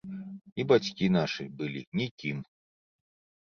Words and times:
І 0.63 0.65
бацькі 0.71 1.11
нашы 1.17 1.47
былі 1.61 1.85
нікім. 2.03 2.37